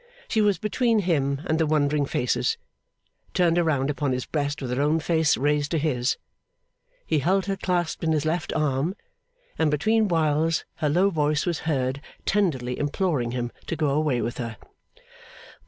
[0.27, 2.57] She was between him and the wondering faces,
[3.35, 6.17] turned round upon his breast with her own face raised to his.
[7.05, 8.95] He held her clasped in his left arm,
[9.59, 14.39] and between whiles her low voice was heard tenderly imploring him to go away with
[14.39, 14.57] her.